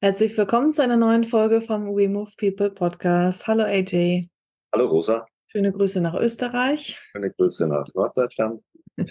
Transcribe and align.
Herzlich 0.00 0.38
willkommen 0.38 0.70
zu 0.70 0.80
einer 0.80 0.96
neuen 0.96 1.24
Folge 1.24 1.60
vom 1.60 1.96
We 1.96 2.08
Move 2.08 2.30
People 2.38 2.70
Podcast. 2.70 3.48
Hallo 3.48 3.64
AJ. 3.64 4.28
Hallo 4.72 4.86
Rosa. 4.86 5.26
Schöne 5.48 5.72
Grüße 5.72 6.00
nach 6.00 6.14
Österreich. 6.14 7.00
Schöne 7.10 7.32
Grüße 7.32 7.66
nach 7.66 7.84
Norddeutschland. 7.94 8.62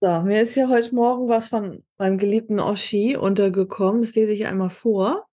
so, 0.00 0.22
mir 0.22 0.42
ist 0.42 0.56
ja 0.56 0.68
heute 0.68 0.92
Morgen 0.96 1.28
was 1.28 1.46
von 1.46 1.84
meinem 1.96 2.18
geliebten 2.18 2.58
Oshi 2.58 3.16
untergekommen. 3.16 4.02
Das 4.02 4.16
lese 4.16 4.32
ich 4.32 4.46
einmal 4.46 4.70
vor. 4.70 5.28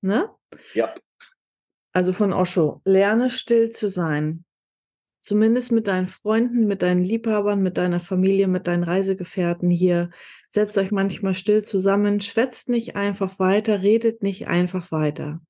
Ne? 0.00 0.28
Ja. 0.74 0.92
Also 1.92 2.12
von 2.12 2.32
Osho. 2.32 2.80
Lerne 2.84 3.30
still 3.30 3.70
zu 3.70 3.88
sein. 3.88 4.44
Zumindest 5.20 5.70
mit 5.70 5.86
deinen 5.86 6.08
Freunden, 6.08 6.66
mit 6.66 6.82
deinen 6.82 7.04
Liebhabern, 7.04 7.62
mit 7.62 7.76
deiner 7.76 8.00
Familie, 8.00 8.48
mit 8.48 8.66
deinen 8.66 8.84
Reisegefährten 8.84 9.68
hier 9.68 10.10
setzt 10.48 10.78
euch 10.78 10.90
manchmal 10.90 11.34
still 11.34 11.62
zusammen, 11.62 12.20
schwätzt 12.20 12.68
nicht 12.68 12.96
einfach 12.96 13.38
weiter, 13.38 13.82
redet 13.82 14.22
nicht 14.22 14.48
einfach 14.48 14.90
weiter. 14.90 15.40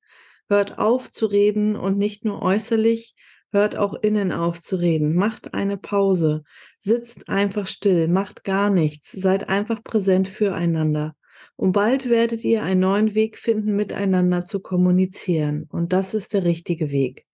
Hört 0.49 0.77
auf 0.77 1.11
zu 1.11 1.25
reden 1.25 1.75
und 1.75 1.97
nicht 1.97 2.25
nur 2.25 2.41
äußerlich, 2.41 3.15
hört 3.51 3.77
auch 3.77 3.93
innen 3.93 4.31
auf 4.31 4.61
zu 4.61 4.75
reden. 4.75 5.15
Macht 5.15 5.53
eine 5.53 5.77
Pause, 5.77 6.43
sitzt 6.79 7.29
einfach 7.29 7.67
still, 7.67 8.07
macht 8.07 8.43
gar 8.43 8.69
nichts, 8.69 9.11
seid 9.11 9.49
einfach 9.49 9.83
präsent 9.83 10.27
füreinander. 10.27 11.15
Und 11.55 11.71
bald 11.71 12.09
werdet 12.09 12.43
ihr 12.43 12.63
einen 12.63 12.81
neuen 12.81 13.15
Weg 13.15 13.37
finden, 13.37 13.75
miteinander 13.75 14.45
zu 14.45 14.59
kommunizieren. 14.59 15.67
Und 15.69 15.93
das 15.93 16.13
ist 16.13 16.33
der 16.33 16.43
richtige 16.43 16.91
Weg. 16.91 17.25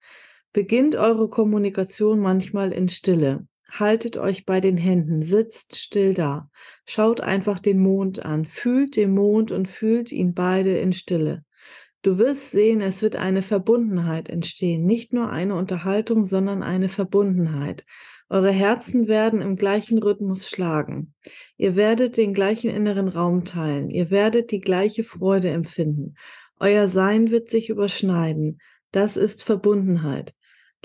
Beginnt 0.54 0.96
eure 0.96 1.30
Kommunikation 1.30 2.20
manchmal 2.20 2.72
in 2.72 2.90
Stille. 2.90 3.48
Haltet 3.70 4.18
euch 4.18 4.46
bei 4.46 4.62
den 4.62 4.78
Händen, 4.78 5.22
sitzt 5.22 5.78
still 5.78 6.14
da, 6.14 6.50
schaut 6.86 7.22
einfach 7.22 7.60
den 7.60 7.80
Mond 7.80 8.26
an, 8.26 8.46
fühlt 8.46 8.96
den 8.96 9.14
Mond 9.14 9.52
und 9.52 9.68
fühlt 9.68 10.12
ihn 10.12 10.34
beide 10.34 10.78
in 10.78 10.94
Stille. 10.94 11.44
Du 12.02 12.18
wirst 12.18 12.52
sehen, 12.52 12.82
es 12.82 13.02
wird 13.02 13.18
eine 13.18 13.42
Verbundenheit 13.42 14.30
entstehen, 14.30 14.86
nicht 14.86 15.14
nur 15.14 15.30
eine 15.30 15.56
Unterhaltung, 15.56 16.26
sondern 16.26 16.64
eine 16.64 16.90
Verbundenheit. 16.90 17.86
Eure 18.30 18.52
Herzen 18.52 19.08
werden 19.08 19.42
im 19.42 19.56
gleichen 19.56 19.98
Rhythmus 19.98 20.50
schlagen. 20.50 21.14
Ihr 21.58 21.76
werdet 21.76 22.18
den 22.18 22.34
gleichen 22.34 22.70
inneren 22.70 23.08
Raum 23.08 23.46
teilen. 23.46 23.90
Ihr 23.90 24.12
werdet 24.12 24.52
die 24.52 24.60
gleiche 24.60 25.04
Freude 25.04 25.50
empfinden. 25.50 26.16
Euer 26.60 26.88
Sein 26.88 27.32
wird 27.32 27.50
sich 27.50 27.70
überschneiden. 27.70 28.60
Das 28.92 29.18
ist 29.18 29.44
Verbundenheit. 29.44 30.34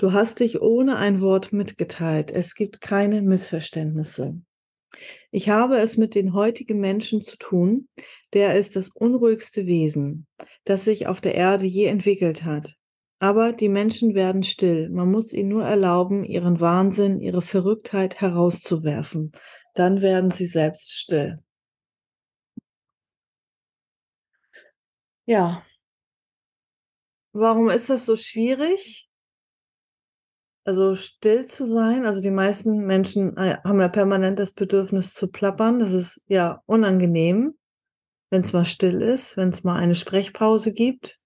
Du 0.03 0.11
hast 0.11 0.41
dich 0.41 0.61
ohne 0.61 0.97
ein 0.97 1.21
Wort 1.21 1.53
mitgeteilt. 1.53 2.29
Es 2.29 2.55
gibt 2.55 2.81
keine 2.81 3.21
Missverständnisse. 3.21 4.41
Ich 5.31 5.47
habe 5.47 5.77
es 5.77 5.95
mit 5.95 6.13
den 6.13 6.33
heutigen 6.33 6.81
Menschen 6.81 7.21
zu 7.21 7.37
tun, 7.37 7.87
der 8.33 8.57
ist 8.57 8.75
das 8.75 8.89
unruhigste 8.89 9.65
Wesen, 9.65 10.27
das 10.65 10.83
sich 10.83 11.07
auf 11.07 11.21
der 11.21 11.35
Erde 11.35 11.65
je 11.67 11.85
entwickelt 11.85 12.43
hat. 12.43 12.75
Aber 13.19 13.53
die 13.53 13.69
Menschen 13.69 14.13
werden 14.13 14.43
still. 14.43 14.89
Man 14.89 15.09
muss 15.09 15.31
ihnen 15.31 15.47
nur 15.47 15.63
erlauben, 15.63 16.25
ihren 16.25 16.59
Wahnsinn, 16.59 17.21
ihre 17.21 17.41
Verrücktheit 17.41 18.19
herauszuwerfen. 18.19 19.31
Dann 19.73 20.01
werden 20.01 20.31
sie 20.31 20.47
selbst 20.47 20.99
still. 20.99 21.41
Ja. 25.25 25.63
Warum 27.31 27.69
ist 27.69 27.89
das 27.89 28.05
so 28.05 28.17
schwierig? 28.17 29.09
Also 30.65 30.95
still 30.95 31.45
zu 31.45 31.65
sein. 31.65 32.05
Also 32.05 32.21
die 32.21 32.31
meisten 32.31 32.85
Menschen 32.85 33.35
äh, 33.37 33.57
haben 33.63 33.81
ja 33.81 33.89
permanent 33.89 34.39
das 34.39 34.53
Bedürfnis 34.53 35.13
zu 35.13 35.29
plappern. 35.29 35.79
Das 35.79 35.91
ist 35.91 36.21
ja 36.27 36.61
unangenehm, 36.65 37.55
wenn 38.29 38.43
es 38.43 38.53
mal 38.53 38.65
still 38.65 39.01
ist, 39.01 39.35
wenn 39.35 39.49
es 39.49 39.63
mal 39.63 39.77
eine 39.77 39.95
Sprechpause 39.95 40.73
gibt. 40.73 41.19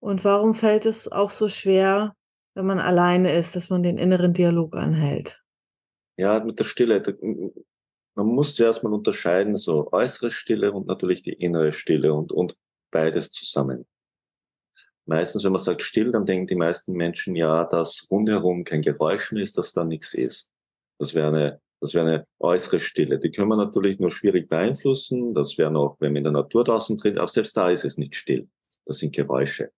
Und 0.00 0.24
warum 0.24 0.54
fällt 0.54 0.84
es 0.84 1.10
auch 1.10 1.30
so 1.30 1.48
schwer, 1.48 2.14
wenn 2.54 2.66
man 2.66 2.78
alleine 2.78 3.34
ist, 3.34 3.56
dass 3.56 3.70
man 3.70 3.82
den 3.82 3.96
inneren 3.96 4.34
Dialog 4.34 4.76
anhält? 4.76 5.42
Ja, 6.16 6.38
mit 6.44 6.58
der 6.58 6.64
Stille. 6.64 7.02
Man 8.14 8.26
muss 8.26 8.54
zuerst 8.54 8.84
mal 8.84 8.92
unterscheiden, 8.92 9.56
so 9.56 9.90
äußere 9.90 10.30
Stille 10.30 10.72
und 10.72 10.86
natürlich 10.86 11.22
die 11.22 11.32
innere 11.32 11.72
Stille 11.72 12.12
und, 12.12 12.30
und 12.30 12.56
beides 12.90 13.32
zusammen. 13.32 13.86
Meistens, 15.06 15.44
wenn 15.44 15.52
man 15.52 15.60
sagt 15.60 15.82
still, 15.82 16.10
dann 16.10 16.24
denken 16.24 16.46
die 16.46 16.56
meisten 16.56 16.92
Menschen 16.92 17.36
ja, 17.36 17.64
dass 17.64 18.06
rundherum 18.10 18.64
kein 18.64 18.80
Geräusch 18.80 19.32
mehr 19.32 19.42
ist, 19.42 19.58
dass 19.58 19.72
da 19.72 19.84
nichts 19.84 20.14
ist. 20.14 20.48
Das 20.98 21.14
wäre 21.14 21.28
eine, 21.28 21.60
das 21.80 21.92
wäre 21.92 22.06
eine 22.06 22.26
äußere 22.38 22.80
Stille. 22.80 23.18
Die 23.18 23.30
können 23.30 23.48
wir 23.48 23.56
natürlich 23.56 23.98
nur 23.98 24.10
schwierig 24.10 24.48
beeinflussen. 24.48 25.34
Das 25.34 25.58
wäre 25.58 25.70
noch, 25.70 25.96
wenn 26.00 26.12
man 26.12 26.18
in 26.18 26.24
der 26.24 26.32
Natur 26.32 26.64
draußen 26.64 26.96
tritt, 26.96 27.18
aber 27.18 27.28
selbst 27.28 27.56
da 27.56 27.70
ist 27.70 27.84
es 27.84 27.98
nicht 27.98 28.14
still. 28.14 28.48
Das 28.86 28.98
sind 28.98 29.14
Geräusche. 29.14 29.70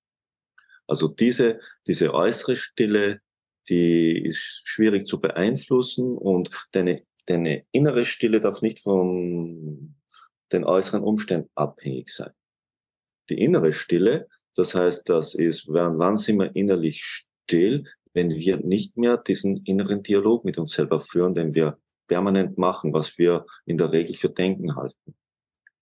Also 0.86 1.08
diese, 1.08 1.58
diese 1.86 2.14
äußere 2.14 2.54
Stille, 2.54 3.20
die 3.68 4.24
ist 4.24 4.62
schwierig 4.64 5.06
zu 5.06 5.20
beeinflussen 5.20 6.16
und 6.16 6.50
deine, 6.72 7.02
deine 7.26 7.64
innere 7.72 8.04
Stille 8.04 8.38
darf 8.38 8.62
nicht 8.62 8.80
von 8.80 9.96
den 10.52 10.64
äußeren 10.64 11.02
Umständen 11.02 11.50
abhängig 11.56 12.10
sein. 12.10 12.30
Die 13.28 13.40
innere 13.40 13.72
Stille, 13.72 14.28
das 14.56 14.74
heißt, 14.74 15.08
das 15.08 15.34
ist, 15.34 15.66
wann, 15.68 16.16
sind 16.16 16.38
wir 16.38 16.54
innerlich 16.56 17.02
still, 17.02 17.84
wenn 18.14 18.30
wir 18.30 18.56
nicht 18.56 18.96
mehr 18.96 19.18
diesen 19.18 19.58
inneren 19.64 20.02
Dialog 20.02 20.44
mit 20.44 20.58
uns 20.58 20.72
selber 20.72 21.00
führen, 21.00 21.34
den 21.34 21.54
wir 21.54 21.78
permanent 22.06 22.56
machen, 22.56 22.92
was 22.92 23.18
wir 23.18 23.44
in 23.66 23.76
der 23.76 23.92
Regel 23.92 24.14
für 24.14 24.30
Denken 24.30 24.74
halten. 24.74 25.14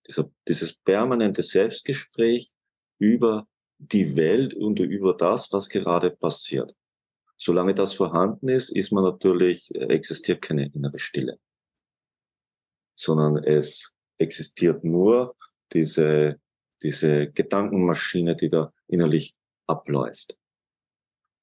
Dieser, 0.06 0.30
dieses 0.48 0.74
permanente 0.74 1.42
Selbstgespräch 1.42 2.52
über 2.98 3.46
die 3.78 4.16
Welt 4.16 4.54
und 4.54 4.80
über 4.80 5.14
das, 5.14 5.52
was 5.52 5.68
gerade 5.68 6.10
passiert. 6.10 6.74
Solange 7.36 7.74
das 7.74 7.94
vorhanden 7.94 8.48
ist, 8.48 8.70
ist 8.70 8.92
man 8.92 9.04
natürlich, 9.04 9.74
äh, 9.74 9.86
existiert 9.86 10.42
keine 10.42 10.66
innere 10.72 10.98
Stille, 10.98 11.38
sondern 12.96 13.42
es 13.42 13.92
existiert 14.18 14.84
nur 14.84 15.36
diese 15.72 16.40
diese 16.82 17.30
Gedankenmaschine, 17.30 18.36
die 18.36 18.48
da 18.48 18.72
innerlich 18.88 19.34
abläuft. 19.66 20.36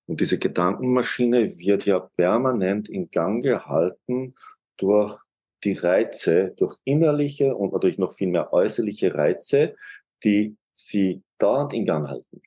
Und 0.07 0.19
diese 0.19 0.37
Gedankenmaschine 0.37 1.57
wird 1.57 1.85
ja 1.85 1.99
permanent 1.99 2.89
in 2.89 3.09
Gang 3.11 3.43
gehalten 3.43 4.35
durch 4.77 5.21
die 5.63 5.73
Reize, 5.73 6.53
durch 6.57 6.77
innerliche 6.83 7.55
und 7.55 7.73
natürlich 7.73 7.97
noch 7.97 8.11
viel 8.11 8.27
mehr 8.27 8.51
äußerliche 8.51 9.13
Reize, 9.13 9.75
die 10.23 10.57
sie 10.73 11.21
dauernd 11.37 11.73
in 11.73 11.85
Gang 11.85 12.07
halten. 12.07 12.41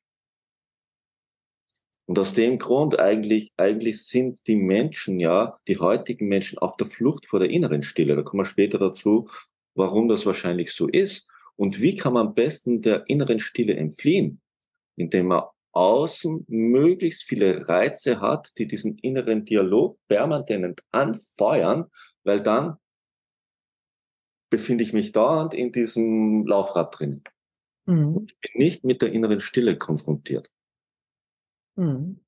Und 2.07 2.19
aus 2.19 2.35
dem 2.35 2.59
Grund 2.59 2.99
eigentlich, 2.99 3.53
eigentlich 3.57 4.05
sind 4.05 4.47
die 4.47 4.57
Menschen 4.57 5.21
ja, 5.21 5.59
die 5.67 5.79
heutigen 5.79 6.29
Menschen 6.29 6.59
auf 6.59 6.77
der 6.77 6.87
Flucht 6.87 7.27
vor 7.27 7.39
der 7.39 7.49
inneren 7.49 7.83
Stille. 7.83 8.15
Da 8.15 8.23
kommen 8.23 8.43
wir 8.43 8.49
später 8.49 8.79
dazu, 8.79 9.29
warum 9.75 10.09
das 10.09 10.27
wahrscheinlich 10.27 10.73
so 10.73 10.87
ist. 10.87 11.29
Und 11.57 11.81
wie 11.81 11.97
kann 11.97 12.15
man 12.15 12.29
am 12.29 12.35
besten 12.35 12.83
der 12.83 13.05
inneren 13.09 13.41
Stille 13.41 13.75
entfliehen? 13.77 14.41
Indem 14.97 15.29
man 15.29 15.45
außen 15.73 16.45
möglichst 16.49 17.25
viele 17.25 17.69
Reize 17.69 18.21
hat, 18.21 18.53
die 18.59 18.67
diesen 18.67 18.99
inneren 18.99 19.45
Dialog 19.45 19.99
permanent 20.07 20.83
anfeuern, 20.93 21.91
weil 22.23 22.43
dann 22.43 22.77
befinde 24.51 24.85
ich 24.85 24.93
mich 24.93 25.13
dauernd 25.13 25.53
in 25.53 25.73
diesem 25.73 26.47
Laufrad 26.47 26.99
drin. 26.99 27.23
Mhm. 27.87 28.27
Ich 28.29 28.41
bin 28.41 28.59
nicht 28.59 28.85
mit 28.85 29.03
der 29.03 29.13
inneren 29.13 29.41
Stille 29.41 29.77
konfrontiert. 29.77 30.49
Mhm. 31.77 32.24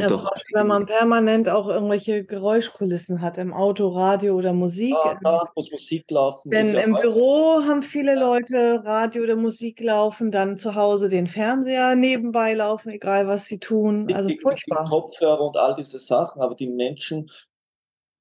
Ja, 0.00 0.08
zum 0.08 0.24
Beispiel, 0.24 0.54
wenn 0.54 0.66
man 0.66 0.86
permanent 0.86 1.48
auch 1.48 1.68
irgendwelche 1.68 2.24
Geräuschkulissen 2.24 3.22
hat, 3.22 3.38
im 3.38 3.52
Auto, 3.52 3.88
Radio 3.88 4.34
oder 4.34 4.52
Musik. 4.52 4.94
Ja, 5.04 5.18
da 5.22 5.50
muss 5.54 5.70
Musik 5.70 6.10
laufen. 6.10 6.50
Denn 6.50 6.72
ja 6.72 6.80
im 6.80 6.94
Büro 6.94 7.62
haben 7.66 7.82
viele 7.82 8.14
Leute 8.14 8.82
Radio 8.84 9.22
oder 9.22 9.36
Musik 9.36 9.80
laufen, 9.80 10.30
dann 10.30 10.58
zu 10.58 10.74
Hause 10.74 11.08
den 11.08 11.26
Fernseher 11.26 11.94
nebenbei 11.94 12.54
laufen, 12.54 12.90
egal 12.90 13.26
was 13.26 13.46
sie 13.46 13.58
tun. 13.58 14.12
Also 14.12 14.28
die, 14.28 14.38
furchtbar. 14.38 14.84
Die 14.84 14.90
Kopfhörer 14.90 15.40
und 15.40 15.56
all 15.56 15.74
diese 15.74 15.98
Sachen, 15.98 16.42
aber 16.42 16.54
die 16.54 16.68
Menschen 16.68 17.30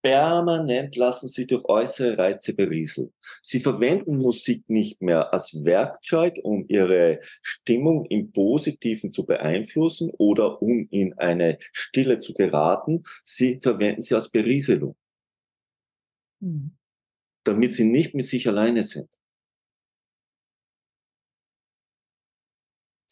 permanent 0.05 0.95
lassen 0.97 1.27
sie 1.27 1.47
durch 1.47 1.65
äußere 1.65 2.19
Reize 2.19 2.53
berieseln. 2.53 3.11
Sie 3.41 3.59
verwenden 3.59 4.17
Musik 4.19 4.69
nicht 4.69 5.01
mehr 5.01 5.33
als 5.33 5.65
Werkzeug, 5.65 6.35
um 6.43 6.63
ihre 6.67 7.21
Stimmung 7.41 8.05
im 8.05 8.31
Positiven 8.31 9.11
zu 9.11 9.25
beeinflussen 9.25 10.11
oder 10.19 10.61
um 10.61 10.87
in 10.91 11.17
eine 11.17 11.57
Stille 11.71 12.19
zu 12.19 12.35
geraten. 12.35 13.01
Sie 13.23 13.59
verwenden 13.59 14.03
sie 14.03 14.13
als 14.13 14.29
Berieselung, 14.29 14.95
mhm. 16.39 16.77
damit 17.43 17.73
sie 17.73 17.85
nicht 17.85 18.13
mit 18.13 18.27
sich 18.27 18.47
alleine 18.47 18.83
sind. 18.83 19.09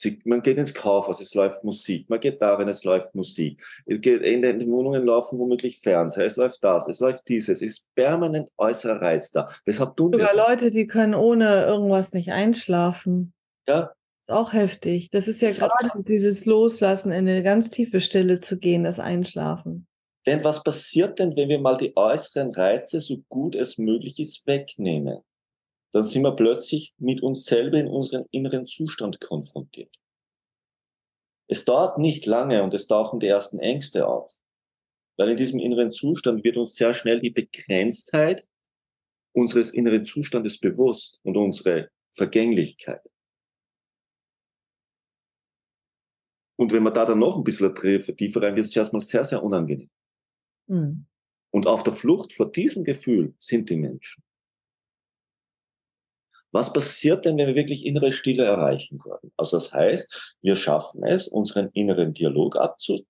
Sie, 0.04 0.20
man 0.26 0.42
geht 0.42 0.58
ins 0.58 0.74
Kaufhaus, 0.74 1.22
es 1.22 1.34
läuft 1.34 1.64
Musik. 1.64 2.10
Man 2.10 2.20
geht 2.20 2.42
darin, 2.42 2.68
es 2.68 2.84
läuft 2.84 3.16
Musik. 3.16 3.64
In 3.86 4.02
den 4.42 4.70
Wohnungen 4.70 5.06
laufen 5.06 5.40
womöglich 5.40 5.80
Fernseher, 5.80 6.26
es 6.26 6.36
läuft 6.36 6.62
das, 6.62 6.90
es 6.90 7.00
läuft 7.00 7.28
dieses. 7.30 7.62
Es 7.62 7.62
ist 7.62 7.86
permanent 7.96 8.52
äußerer 8.58 9.02
Reiz 9.02 9.32
da. 9.32 9.48
Weshalb 9.66 9.96
tun 9.96 10.12
Sogar 10.12 10.36
wir? 10.36 10.46
Leute, 10.48 10.72
die 10.72 10.88
können 10.88 11.16
ohne 11.16 11.64
irgendwas 11.64 12.12
nicht 12.12 12.34
einschlafen. 12.34 13.34
Ja. 13.66 13.94
Ist 14.28 14.34
auch 14.34 14.52
heftig. 14.52 15.10
Das 15.10 15.30
ist 15.30 15.42
ja 15.42 15.48
das 15.48 15.60
gerade 15.60 16.04
dieses 16.04 16.46
Loslassen, 16.46 17.14
in 17.14 17.28
eine 17.28 17.42
ganz 17.42 17.70
tiefe 17.70 18.02
Stille 18.02 18.42
zu 18.42 18.60
gehen, 18.60 18.84
das 18.84 19.00
Einschlafen. 19.00 19.88
Denn 20.26 20.44
was 20.44 20.64
passiert 20.64 21.20
denn, 21.20 21.36
wenn 21.38 21.48
wir 21.48 21.60
mal 21.60 21.78
die 21.78 21.96
äußeren 21.96 22.54
Reize, 22.54 23.00
so 23.00 23.24
gut 23.30 23.56
es 23.56 23.78
möglich 23.78 24.20
ist, 24.20 24.46
wegnehmen? 24.46 25.20
Dann 25.94 26.04
sind 26.04 26.24
wir 26.24 26.36
plötzlich 26.36 26.94
mit 26.98 27.22
uns 27.22 27.46
selber 27.46 27.78
in 27.78 27.88
unserem 27.88 28.26
inneren 28.32 28.66
Zustand 28.66 29.22
konfrontiert. 29.22 29.96
Es 31.48 31.66
dauert 31.66 32.00
nicht 32.00 32.26
lange 32.26 32.64
und 32.64 32.74
es 32.74 32.88
tauchen 32.88 33.20
die 33.20 33.28
ersten 33.28 33.60
Ängste 33.60 34.08
auf, 34.08 34.36
weil 35.18 35.30
in 35.30 35.38
diesem 35.38 35.60
inneren 35.60 35.92
Zustand 35.92 36.44
wird 36.44 36.58
uns 36.58 36.76
sehr 36.76 36.96
schnell 36.96 37.22
die 37.22 37.30
Begrenztheit 37.30 38.48
unseres 39.34 39.70
inneren 39.72 40.04
Zustandes 40.04 40.60
bewusst 40.60 41.20
und 41.24 41.38
unsere 41.38 41.90
Vergänglichkeit. 42.12 43.08
Und 46.56 46.72
wenn 46.72 46.84
man 46.84 46.94
da 46.94 47.06
dann 47.06 47.20
noch 47.20 47.38
ein 47.38 47.44
bisschen 47.44 47.74
tiefer 47.76 48.42
rein, 48.42 48.56
wird 48.56 48.66
es 48.66 48.76
erstmal 48.76 49.02
sehr, 49.02 49.26
sehr 49.26 49.44
unangenehm. 49.44 49.90
Mhm. 50.68 51.06
Und 51.52 51.68
auf 51.68 51.84
der 51.84 51.94
Flucht 51.94 52.34
vor 52.34 52.52
diesem 52.52 52.84
Gefühl 52.84 53.36
sind 53.38 53.70
die 53.70 53.76
Menschen. 53.76 54.24
Was 56.54 56.72
passiert 56.72 57.26
denn, 57.26 57.38
wenn 57.38 57.48
wir 57.48 57.56
wirklich 57.56 57.84
innere 57.84 58.12
Stille 58.12 58.46
erreichen 58.46 59.00
würden? 59.04 59.32
Also 59.38 59.58
das 59.58 59.74
heißt, 59.74 60.36
wir 60.42 60.56
schaffen 60.56 61.04
es, 61.04 61.28
unseren 61.28 61.70
inneren 61.74 62.14
Dialog 62.14 62.56
abzu, 62.58 63.06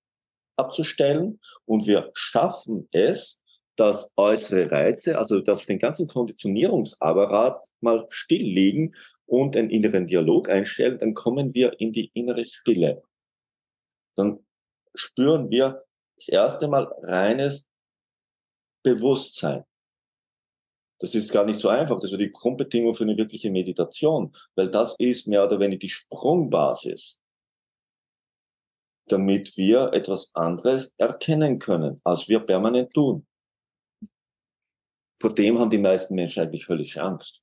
abzustellen 0.56 1.38
und 1.66 1.86
wir 1.86 2.10
schaffen 2.14 2.88
es, 2.90 3.42
dass 3.76 4.10
äußere 4.16 4.70
Reize, 4.70 5.18
also 5.18 5.40
dass 5.40 5.60
wir 5.60 5.74
den 5.74 5.78
ganzen 5.78 6.08
Konditionierungsapparat 6.08 7.68
mal 7.80 8.06
stilllegen 8.08 8.94
und 9.26 9.56
einen 9.56 9.68
inneren 9.68 10.06
Dialog 10.06 10.48
einstellen, 10.48 10.96
dann 10.96 11.12
kommen 11.12 11.52
wir 11.52 11.78
in 11.78 11.92
die 11.92 12.10
innere 12.14 12.46
Stille. 12.46 13.02
Dann 14.16 14.38
spüren 14.94 15.50
wir 15.50 15.84
das 16.16 16.28
erste 16.28 16.66
Mal 16.66 16.84
reines 17.02 17.66
Bewusstsein. 18.82 19.64
Das 20.98 21.14
ist 21.14 21.32
gar 21.32 21.44
nicht 21.44 21.60
so 21.60 21.68
einfach. 21.68 21.98
Das 22.00 22.12
ist 22.12 22.20
die 22.20 22.30
Grundbedingung 22.30 22.94
für 22.94 23.04
eine 23.04 23.16
wirkliche 23.16 23.50
Meditation, 23.50 24.34
weil 24.54 24.70
das 24.70 24.94
ist 24.98 25.26
mehr 25.26 25.44
oder 25.44 25.58
weniger 25.58 25.80
die 25.80 25.90
Sprungbasis, 25.90 27.18
damit 29.08 29.56
wir 29.56 29.92
etwas 29.92 30.30
anderes 30.34 30.94
erkennen 30.96 31.58
können, 31.58 32.00
als 32.04 32.28
wir 32.28 32.40
permanent 32.40 32.92
tun. 32.92 33.26
Vor 35.20 35.34
dem 35.34 35.58
haben 35.58 35.70
die 35.70 35.78
meisten 35.78 36.14
Menschen 36.14 36.42
eigentlich 36.42 36.68
höllische 36.68 37.02
Angst. 37.02 37.40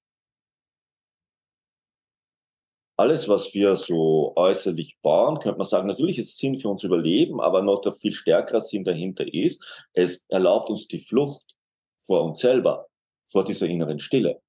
Alles, 2.97 3.27
was 3.27 3.53
wir 3.55 3.75
so 3.75 4.33
äußerlich 4.35 4.99
bauen, 5.01 5.39
könnte 5.39 5.57
man 5.57 5.67
sagen, 5.67 5.87
natürlich 5.87 6.19
ist 6.19 6.29
es 6.29 6.37
Sinn 6.37 6.59
für 6.59 6.69
uns 6.69 6.83
Überleben, 6.83 7.41
aber 7.41 7.63
noch 7.63 7.81
der 7.81 7.93
viel 7.93 8.13
stärkere 8.13 8.61
Sinn 8.61 8.83
dahinter 8.83 9.25
ist, 9.33 9.87
es 9.93 10.23
erlaubt 10.27 10.69
uns 10.69 10.87
die 10.87 10.99
Flucht 10.99 11.55
vor 11.97 12.23
uns 12.23 12.41
selber 12.41 12.90
vor 13.31 13.43
dieser 13.43 13.67
inneren 13.67 13.99
Stille. 13.99 14.41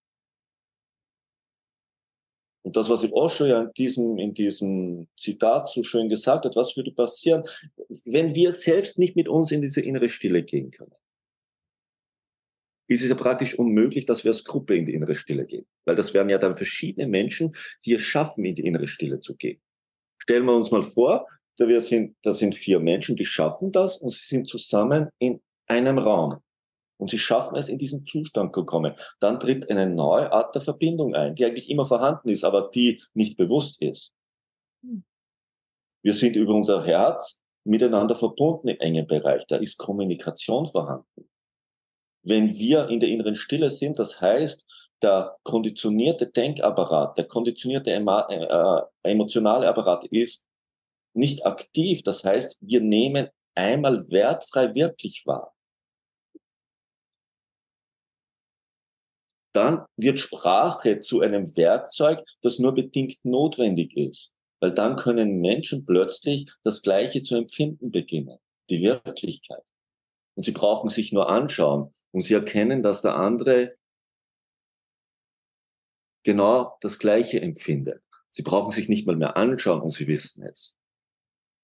Und 2.64 2.76
das, 2.76 2.88
was 2.88 3.10
Osho 3.12 3.44
ja 3.44 3.62
in 3.62 3.72
diesem, 3.76 4.18
in 4.18 4.34
diesem 4.34 5.08
Zitat 5.18 5.68
so 5.68 5.82
schön 5.82 6.08
gesagt 6.08 6.44
hat, 6.44 6.54
was 6.54 6.76
würde 6.76 6.92
passieren, 6.92 7.42
wenn 8.04 8.34
wir 8.34 8.52
selbst 8.52 8.98
nicht 8.98 9.16
mit 9.16 9.28
uns 9.28 9.50
in 9.50 9.62
diese 9.62 9.80
innere 9.80 10.08
Stille 10.08 10.42
gehen 10.42 10.70
können? 10.70 10.94
Ist 12.88 13.02
es 13.02 13.08
ja 13.08 13.14
praktisch 13.14 13.58
unmöglich, 13.58 14.06
dass 14.06 14.22
wir 14.22 14.30
als 14.30 14.44
Gruppe 14.44 14.76
in 14.76 14.86
die 14.86 14.94
innere 14.94 15.14
Stille 15.14 15.46
gehen. 15.46 15.66
Weil 15.84 15.96
das 15.96 16.14
wären 16.14 16.28
ja 16.28 16.38
dann 16.38 16.54
verschiedene 16.54 17.08
Menschen, 17.08 17.52
die 17.84 17.94
es 17.94 18.02
schaffen, 18.02 18.44
in 18.44 18.54
die 18.54 18.64
innere 18.66 18.86
Stille 18.86 19.18
zu 19.20 19.34
gehen. 19.34 19.60
Stellen 20.18 20.44
wir 20.44 20.54
uns 20.54 20.70
mal 20.70 20.82
vor, 20.82 21.26
da, 21.56 21.66
wir 21.66 21.80
sind, 21.80 22.16
da 22.22 22.32
sind 22.32 22.54
vier 22.54 22.80
Menschen, 22.80 23.16
die 23.16 23.24
schaffen 23.24 23.72
das 23.72 23.96
und 23.96 24.10
sie 24.10 24.24
sind 24.24 24.48
zusammen 24.48 25.08
in 25.18 25.40
einem 25.66 25.98
Raum 25.98 26.40
und 27.02 27.10
sie 27.10 27.18
schaffen 27.18 27.56
es, 27.56 27.68
in 27.68 27.78
diesen 27.78 28.06
Zustand 28.06 28.54
zu 28.54 28.64
kommen, 28.64 28.94
dann 29.18 29.40
tritt 29.40 29.68
eine 29.68 29.88
neue 29.88 30.32
Art 30.32 30.54
der 30.54 30.62
Verbindung 30.62 31.16
ein, 31.16 31.34
die 31.34 31.44
eigentlich 31.44 31.68
immer 31.68 31.84
vorhanden 31.84 32.28
ist, 32.28 32.44
aber 32.44 32.70
die 32.72 33.02
nicht 33.12 33.36
bewusst 33.36 33.82
ist. 33.82 34.12
Hm. 34.84 35.02
Wir 36.04 36.14
sind 36.14 36.36
über 36.36 36.54
unser 36.54 36.84
Herz 36.84 37.40
miteinander 37.64 38.14
verbunden 38.14 38.68
im 38.68 38.78
engen 38.78 39.08
Bereich. 39.08 39.44
Da 39.48 39.56
ist 39.56 39.78
Kommunikation 39.78 40.64
vorhanden. 40.64 41.28
Wenn 42.22 42.54
wir 42.56 42.88
in 42.88 43.00
der 43.00 43.08
inneren 43.08 43.34
Stille 43.34 43.70
sind, 43.70 43.98
das 43.98 44.20
heißt, 44.20 44.64
der 45.02 45.34
konditionierte 45.42 46.28
Denkapparat, 46.28 47.18
der 47.18 47.24
konditionierte 47.26 47.90
äh, 47.90 48.80
emotionale 49.02 49.66
Apparat 49.66 50.04
ist 50.04 50.46
nicht 51.14 51.44
aktiv. 51.44 52.04
Das 52.04 52.22
heißt, 52.22 52.58
wir 52.60 52.80
nehmen 52.80 53.28
einmal 53.56 54.08
wertfrei 54.12 54.72
wirklich 54.76 55.26
wahr. 55.26 55.52
Dann 59.52 59.84
wird 59.96 60.18
Sprache 60.18 61.00
zu 61.00 61.20
einem 61.20 61.56
Werkzeug, 61.56 62.24
das 62.40 62.58
nur 62.58 62.74
bedingt 62.74 63.24
notwendig 63.24 63.96
ist. 63.96 64.32
Weil 64.60 64.72
dann 64.72 64.96
können 64.96 65.40
Menschen 65.40 65.84
plötzlich 65.84 66.50
das 66.62 66.82
Gleiche 66.82 67.22
zu 67.22 67.36
empfinden 67.36 67.90
beginnen, 67.90 68.38
die 68.70 68.82
Wirklichkeit. 68.82 69.64
Und 70.34 70.44
sie 70.44 70.52
brauchen 70.52 70.88
sich 70.88 71.12
nur 71.12 71.28
anschauen 71.28 71.92
und 72.12 72.22
sie 72.22 72.34
erkennen, 72.34 72.82
dass 72.82 73.02
der 73.02 73.16
andere 73.16 73.74
genau 76.22 76.76
das 76.80 76.98
Gleiche 76.98 77.40
empfindet. 77.40 78.02
Sie 78.30 78.42
brauchen 78.42 78.70
sich 78.70 78.88
nicht 78.88 79.06
mal 79.06 79.16
mehr 79.16 79.36
anschauen 79.36 79.82
und 79.82 79.90
sie 79.90 80.06
wissen 80.06 80.44
es. 80.44 80.76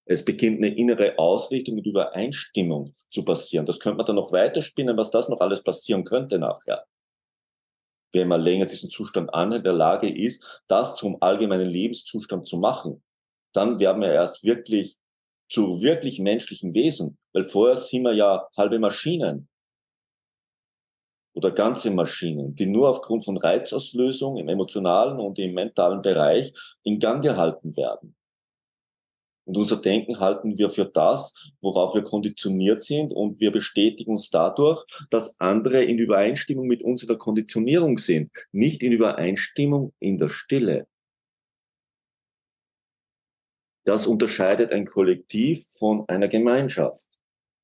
Es 0.05 0.25
beginnt 0.25 0.57
eine 0.57 0.75
innere 0.75 1.17
Ausrichtung 1.17 1.77
und 1.77 1.87
Übereinstimmung 1.87 2.93
zu 3.09 3.23
passieren. 3.23 3.65
Das 3.65 3.79
könnte 3.79 3.97
man 3.97 4.05
dann 4.05 4.15
noch 4.15 4.31
weiterspinnen, 4.31 4.97
was 4.97 5.11
das 5.11 5.29
noch 5.29 5.39
alles 5.39 5.63
passieren 5.63 6.03
könnte 6.03 6.37
nachher 6.37 6.85
wenn 8.11 8.27
man 8.27 8.41
länger 8.41 8.65
diesen 8.65 8.89
Zustand 8.89 9.33
an 9.33 9.51
in 9.51 9.63
der 9.63 9.73
Lage 9.73 10.09
ist, 10.09 10.63
das 10.67 10.95
zum 10.95 11.21
allgemeinen 11.21 11.69
Lebenszustand 11.69 12.47
zu 12.47 12.57
machen, 12.57 13.03
dann 13.53 13.79
werden 13.79 14.01
wir 14.01 14.11
erst 14.11 14.43
wirklich 14.43 14.97
zu 15.49 15.81
wirklich 15.81 16.19
menschlichen 16.19 16.73
Wesen, 16.73 17.17
weil 17.33 17.43
vorher 17.43 17.77
sind 17.77 18.03
wir 18.03 18.13
ja 18.13 18.47
halbe 18.55 18.79
Maschinen 18.79 19.49
oder 21.33 21.51
ganze 21.51 21.89
Maschinen, 21.91 22.53
die 22.55 22.65
nur 22.65 22.89
aufgrund 22.89 23.25
von 23.25 23.37
Reizauslösung 23.37 24.37
im 24.37 24.49
emotionalen 24.49 25.19
und 25.19 25.39
im 25.39 25.53
mentalen 25.53 26.01
Bereich 26.01 26.53
in 26.83 26.99
Gang 26.99 27.23
gehalten 27.23 27.75
werden. 27.75 28.15
Und 29.49 29.57
unser 29.57 29.77
Denken 29.77 30.19
halten 30.19 30.59
wir 30.59 30.69
für 30.69 30.85
das, 30.85 31.33
worauf 31.59 31.95
wir 31.95 32.03
konditioniert 32.03 32.83
sind 32.83 33.11
und 33.11 33.39
wir 33.39 33.51
bestätigen 33.51 34.11
uns 34.11 34.29
dadurch, 34.29 34.85
dass 35.09 35.39
andere 35.39 35.83
in 35.83 35.97
Übereinstimmung 35.97 36.67
mit 36.67 36.83
uns 36.83 37.01
in 37.01 37.07
der 37.07 37.17
Konditionierung 37.17 37.97
sind, 37.97 38.29
nicht 38.51 38.83
in 38.83 38.91
Übereinstimmung 38.91 39.91
in 39.97 40.19
der 40.19 40.29
Stille. 40.29 40.87
Das 43.85 44.05
unterscheidet 44.05 44.71
ein 44.71 44.85
Kollektiv 44.85 45.65
von 45.79 46.07
einer 46.07 46.27
Gemeinschaft. 46.27 47.07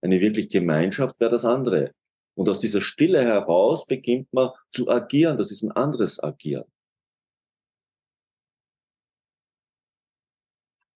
Eine 0.01 0.19
wirklich 0.21 0.49
Gemeinschaft 0.49 1.19
wäre 1.19 1.29
das 1.29 1.45
andere. 1.45 1.91
Und 2.33 2.49
aus 2.49 2.59
dieser 2.59 2.81
Stille 2.81 3.23
heraus 3.23 3.85
beginnt 3.85 4.33
man 4.33 4.49
zu 4.71 4.89
agieren. 4.89 5.37
Das 5.37 5.51
ist 5.51 5.61
ein 5.61 5.71
anderes 5.71 6.19
Agieren. 6.23 6.65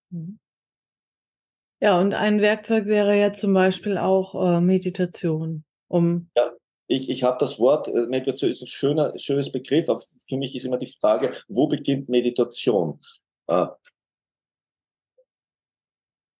Mhm. 0.10 0.39
Ja, 1.81 2.00
und 2.00 2.13
ein 2.13 2.41
Werkzeug 2.41 2.86
wäre 2.86 3.17
ja 3.17 3.31
zum 3.31 3.53
Beispiel 3.53 3.98
auch 3.98 4.36
äh, 4.36 4.62
Meditation, 4.62 5.63
um. 5.88 6.29
Ja, 6.36 6.51
ich, 6.88 7.09
ich 7.09 7.24
habe 7.24 7.38
das 7.39 7.57
Wort, 7.57 7.88
äh, 7.88 8.07
Meditation 8.07 8.51
ist 8.51 8.62
ein 8.62 8.67
schöner, 8.67 9.17
schönes 9.17 9.51
Begriff, 9.51 9.88
aber 9.88 10.01
für 10.27 10.38
mich 10.38 10.55
ist 10.55 10.65
immer 10.65 10.77
die 10.77 10.91
Frage, 11.00 11.31
wo 11.48 11.67
beginnt 11.67 12.09
Meditation? 12.09 13.00
Äh, 13.48 13.67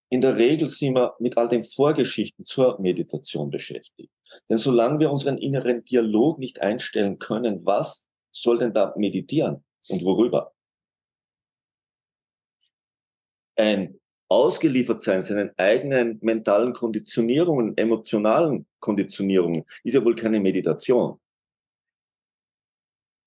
in 0.10 0.22
der 0.22 0.38
Regel 0.38 0.68
sind 0.68 0.96
wir 0.96 1.16
mit 1.20 1.38
all 1.38 1.48
den 1.48 1.64
Vorgeschichten 1.64 2.44
zur 2.44 2.80
Meditation 2.82 3.50
beschäftigt. 3.50 4.12
Denn 4.50 4.58
solange 4.58 5.00
wir 5.00 5.12
unseren 5.12 5.38
inneren 5.38 5.84
Dialog 5.84 6.40
nicht 6.40 6.62
einstellen 6.62 7.20
können, 7.20 7.66
was 7.66 8.08
soll 8.32 8.58
denn 8.58 8.74
da 8.74 8.94
meditieren 8.98 9.64
und 9.88 10.04
worüber? 10.04 10.52
Ein 13.56 13.99
ausgeliefert 14.30 15.02
sein 15.02 15.24
seinen 15.24 15.52
eigenen 15.58 16.20
mentalen 16.22 16.74
Konditionierungen, 16.74 17.76
emotionalen 17.78 18.66
Konditionierungen, 18.80 19.66
ist 19.84 19.96
ja 19.96 20.06
wohl 20.06 20.16
keine 20.16 20.40
Meditation. 20.40 21.20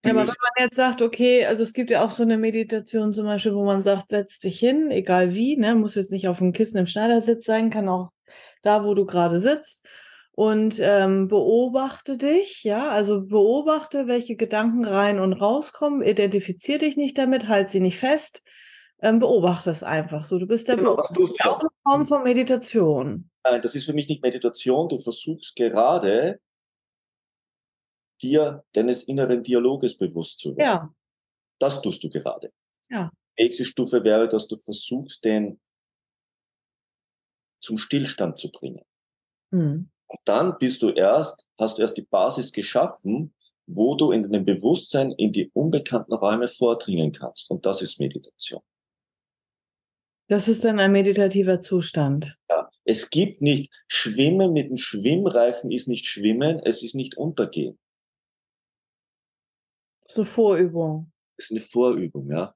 Ja, 0.04 0.10
aber 0.12 0.22
wenn 0.22 0.26
man 0.26 0.64
jetzt 0.64 0.76
sagt, 0.76 1.00
okay, 1.00 1.44
also 1.46 1.62
es 1.62 1.72
gibt 1.74 1.90
ja 1.90 2.04
auch 2.04 2.10
so 2.10 2.24
eine 2.24 2.36
Meditation 2.36 3.12
zum 3.12 3.24
Beispiel, 3.24 3.54
wo 3.54 3.64
man 3.64 3.82
sagt, 3.82 4.08
setz 4.08 4.38
dich 4.38 4.58
hin, 4.58 4.90
egal 4.90 5.34
wie, 5.34 5.56
ne, 5.56 5.76
muss 5.76 5.94
jetzt 5.94 6.10
nicht 6.10 6.26
auf 6.26 6.38
dem 6.38 6.52
Kissen 6.52 6.78
im 6.78 6.88
Schneidersitz 6.88 7.44
sein, 7.44 7.70
kann 7.70 7.88
auch 7.88 8.10
da, 8.62 8.84
wo 8.84 8.94
du 8.94 9.06
gerade 9.06 9.38
sitzt 9.38 9.86
und 10.32 10.80
ähm, 10.80 11.28
beobachte 11.28 12.16
dich, 12.16 12.64
ja, 12.64 12.90
also 12.90 13.22
beobachte, 13.22 14.06
welche 14.08 14.34
Gedanken 14.34 14.84
rein 14.84 15.20
und 15.20 15.34
rauskommen, 15.34 16.02
identifizier 16.02 16.78
dich 16.78 16.96
nicht 16.96 17.16
damit, 17.18 17.46
halt 17.46 17.70
sie 17.70 17.80
nicht 17.80 17.98
fest, 17.98 18.42
ähm, 19.02 19.18
beobachte 19.18 19.70
es 19.70 19.82
einfach 19.82 20.24
so. 20.24 20.38
Du 20.38 20.46
bist 20.46 20.68
der 20.68 20.76
genau, 20.76 20.96
du 21.12 21.26
auch 21.44 21.60
eine 21.60 21.68
Form 21.82 22.06
von 22.06 22.22
Meditation. 22.22 23.28
Nein, 23.44 23.60
das 23.60 23.74
ist 23.74 23.84
für 23.84 23.92
mich 23.92 24.08
nicht 24.08 24.22
Meditation, 24.22 24.88
du 24.88 24.98
versuchst 25.00 25.56
gerade 25.56 26.40
dir 28.22 28.64
deines 28.72 29.02
inneren 29.02 29.42
Dialoges 29.42 29.96
bewusst 29.96 30.38
zu 30.38 30.56
werden. 30.56 30.60
Ja. 30.60 30.94
Das 31.58 31.82
tust 31.82 32.02
du 32.04 32.08
gerade. 32.08 32.52
Ja. 32.88 33.10
Nächste 33.36 33.64
Stufe 33.64 34.04
wäre, 34.04 34.28
dass 34.28 34.46
du 34.46 34.56
versuchst, 34.56 35.24
den 35.24 35.60
zum 37.60 37.78
Stillstand 37.78 38.38
zu 38.38 38.52
bringen. 38.52 38.84
Mhm. 39.50 39.90
Und 40.06 40.20
dann 40.24 40.58
bist 40.58 40.82
du 40.82 40.90
erst, 40.90 41.44
hast 41.58 41.78
du 41.78 41.82
erst 41.82 41.96
die 41.96 42.02
Basis 42.02 42.52
geschaffen, 42.52 43.34
wo 43.66 43.96
du 43.96 44.12
in 44.12 44.22
deinem 44.22 44.44
Bewusstsein 44.44 45.12
in 45.12 45.32
die 45.32 45.50
unbekannten 45.54 46.12
Räume 46.12 46.46
vordringen 46.46 47.12
kannst. 47.12 47.50
Und 47.50 47.64
das 47.66 47.82
ist 47.82 47.98
Meditation. 47.98 48.62
Das 50.32 50.48
ist 50.48 50.64
dann 50.64 50.80
ein 50.80 50.92
meditativer 50.92 51.60
Zustand. 51.60 52.38
Ja, 52.48 52.70
es 52.86 53.10
gibt 53.10 53.42
nicht, 53.42 53.70
Schwimmen 53.86 54.54
mit 54.54 54.70
dem 54.70 54.78
Schwimmreifen 54.78 55.70
ist 55.70 55.88
nicht 55.88 56.06
Schwimmen, 56.06 56.58
es 56.60 56.82
ist 56.82 56.94
nicht 56.94 57.18
Untergehen. 57.18 57.78
So 60.06 60.24
Vorübung. 60.24 61.12
Das 61.36 61.44
ist 61.44 61.50
eine 61.50 61.60
Vorübung, 61.60 62.30
ja. 62.30 62.54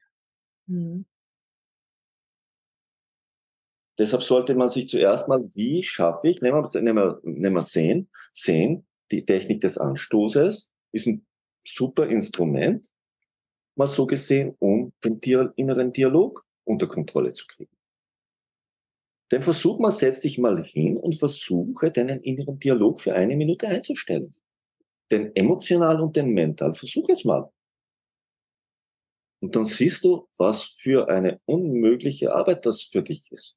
Mhm. 0.65 1.05
Deshalb 3.99 4.23
sollte 4.23 4.55
man 4.55 4.71
sich 4.71 4.89
zuerst 4.89 5.29
mal, 5.29 5.47
wie 5.53 5.83
schaffe 5.83 6.29
ich, 6.29 6.41
nehmen 6.41 6.63
wir, 6.63 6.81
nehmen 6.81 6.97
wir, 6.97 7.21
nehmen 7.25 7.57
wir 7.57 7.63
sehen, 7.63 8.09
sehen, 8.33 8.87
die 9.11 9.27
Technik 9.27 9.61
des 9.61 9.77
Anstoßes 9.77 10.71
ist 10.93 11.07
ein 11.07 11.27
super 11.63 12.07
Instrument, 12.07 12.89
mal 13.75 13.87
so 13.87 14.07
gesehen, 14.07 14.57
um 14.61 14.95
den 15.05 15.21
inneren 15.57 15.93
Dialog 15.93 16.47
unter 16.67 16.87
Kontrolle 16.87 17.33
zu 17.33 17.47
kriegen. 17.47 17.75
Denn 19.33 19.43
versuch 19.43 19.79
mal, 19.79 19.93
setz 19.93 20.21
dich 20.21 20.39
mal 20.39 20.63
hin 20.63 20.97
und 20.97 21.17
versuche, 21.17 21.91
deinen 21.91 22.21
inneren 22.23 22.59
Dialog 22.59 23.01
für 23.01 23.15
eine 23.15 23.37
Minute 23.37 23.67
einzustellen 23.69 24.35
den 25.11 25.35
emotional 25.37 26.01
und 26.01 26.17
den 26.17 26.31
mental. 26.31 26.75
Versuch 26.75 27.09
es 27.09 27.25
mal. 27.25 27.51
Und 29.41 29.55
dann 29.55 29.67
siehst 29.67 30.05
du, 30.05 30.29
was 30.39 30.63
für 30.63 31.09
eine 31.09 31.41
unmögliche 31.45 32.35
Arbeit 32.35 32.67
das 32.67 32.83
für 32.83 33.03
dich 33.03 33.31
ist. 33.31 33.57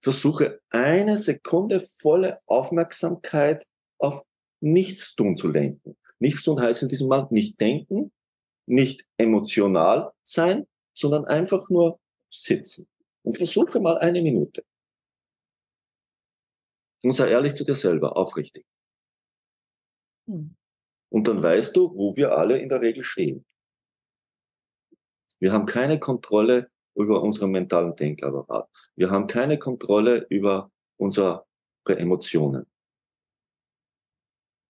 Versuche 0.00 0.60
eine 0.70 1.18
Sekunde 1.18 1.80
volle 1.80 2.40
Aufmerksamkeit 2.46 3.66
auf 3.98 4.24
Nichtstun 4.60 5.36
zu 5.36 5.48
lenken. 5.48 5.96
Nichtstun 6.18 6.60
heißt 6.60 6.82
in 6.82 6.88
diesem 6.88 7.08
Mal 7.08 7.26
nicht 7.30 7.60
denken, 7.60 8.12
nicht 8.66 9.06
emotional 9.16 10.12
sein, 10.22 10.66
sondern 10.94 11.24
einfach 11.26 11.68
nur 11.68 12.00
sitzen. 12.30 12.88
Und 13.22 13.36
versuche 13.36 13.80
mal 13.80 13.98
eine 13.98 14.22
Minute. 14.22 14.64
Und 17.02 17.12
sei 17.12 17.30
ehrlich 17.30 17.54
zu 17.54 17.64
dir 17.64 17.74
selber, 17.74 18.16
aufrichtig. 18.16 18.64
Hm. 20.26 20.56
Und 21.10 21.28
dann 21.28 21.42
weißt 21.42 21.76
du, 21.76 21.94
wo 21.94 22.16
wir 22.16 22.36
alle 22.36 22.58
in 22.58 22.68
der 22.68 22.80
Regel 22.80 23.02
stehen. 23.02 23.44
Wir 25.38 25.52
haben 25.52 25.66
keine 25.66 25.98
Kontrolle 26.00 26.70
über 26.94 27.22
unseren 27.22 27.50
mentalen 27.50 27.94
Denkapparat. 27.94 28.68
Wir 28.96 29.10
haben 29.10 29.26
keine 29.26 29.58
Kontrolle 29.58 30.26
über 30.28 30.70
unsere 30.96 31.46
Emotionen. 31.86 32.66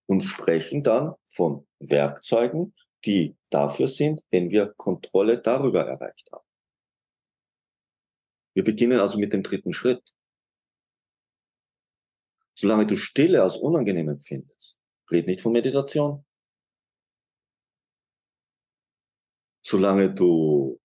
Und 0.06 0.22
sprechen 0.22 0.82
dann 0.82 1.14
von 1.24 1.66
Werkzeugen, 1.78 2.74
die 3.04 3.36
dafür 3.54 3.86
sind, 3.86 4.22
wenn 4.30 4.50
wir 4.50 4.74
Kontrolle 4.76 5.40
darüber 5.40 5.86
erreicht 5.86 6.30
haben. 6.32 6.44
Wir 8.54 8.64
beginnen 8.64 8.98
also 8.98 9.18
mit 9.18 9.32
dem 9.32 9.42
dritten 9.42 9.72
Schritt. 9.72 10.02
Solange 12.56 12.86
du 12.86 12.96
Stille 12.96 13.42
als 13.42 13.56
unangenehm 13.56 14.08
empfindest, 14.08 14.76
Red 15.10 15.26
nicht 15.26 15.40
von 15.40 15.52
Meditation. 15.52 16.24
Solange 19.62 20.12
du 20.12 20.80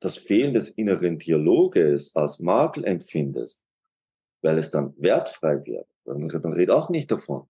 das 0.00 0.16
Fehlen 0.16 0.52
des 0.52 0.70
inneren 0.70 1.18
Dialoges 1.18 2.14
als 2.16 2.38
Makel 2.38 2.84
empfindest, 2.84 3.62
weil 4.42 4.58
es 4.58 4.70
dann 4.70 4.94
wertfrei 4.96 5.64
wird, 5.64 5.88
dann, 6.04 6.26
dann 6.26 6.52
red 6.52 6.70
auch 6.70 6.90
nicht 6.90 7.10
davon. 7.10 7.48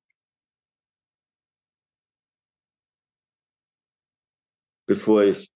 Bevor 4.91 5.23
ich 5.23 5.49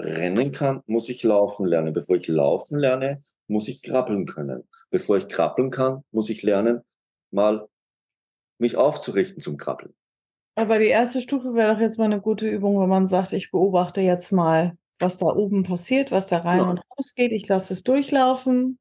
rennen 0.00 0.52
kann, 0.52 0.82
muss 0.86 1.08
ich 1.08 1.24
laufen 1.24 1.66
lernen. 1.66 1.92
Bevor 1.92 2.14
ich 2.14 2.28
laufen 2.28 2.78
lerne, 2.78 3.20
muss 3.48 3.66
ich 3.66 3.82
krabbeln 3.82 4.26
können. 4.26 4.62
Bevor 4.90 5.16
ich 5.16 5.26
krabbeln 5.26 5.72
kann, 5.72 6.04
muss 6.12 6.30
ich 6.30 6.44
lernen, 6.44 6.82
mal 7.32 7.66
mich 8.58 8.76
aufzurichten 8.76 9.40
zum 9.40 9.56
Krabbeln. 9.56 9.92
Aber 10.54 10.78
die 10.78 10.86
erste 10.86 11.20
Stufe 11.20 11.54
wäre 11.54 11.74
doch 11.74 11.80
jetzt 11.80 11.98
mal 11.98 12.04
eine 12.04 12.20
gute 12.20 12.48
Übung, 12.48 12.80
wenn 12.80 12.88
man 12.88 13.08
sagt, 13.08 13.32
ich 13.32 13.50
beobachte 13.50 14.02
jetzt 14.02 14.30
mal, 14.30 14.78
was 15.00 15.18
da 15.18 15.26
oben 15.26 15.64
passiert, 15.64 16.12
was 16.12 16.28
da 16.28 16.38
rein 16.38 16.60
ja. 16.60 16.70
und 16.70 16.78
raus 16.78 17.14
geht. 17.16 17.32
Ich 17.32 17.48
lasse 17.48 17.72
es 17.72 17.82
durchlaufen. 17.82 18.78